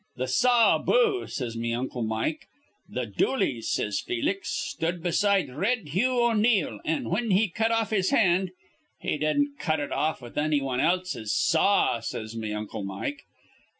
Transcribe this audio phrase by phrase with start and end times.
[0.17, 2.47] "''Th' saw aboo,' says me uncle Mike.
[2.91, 8.09] 'Th' Dooleys,' says Felix, 'stood beside Red Hugh O'Neill; an', whin he cut aff his
[8.09, 8.49] hand,'
[9.01, 13.27] 'He didn't cut it off with anny wan else's saw,' says me uncle Mike.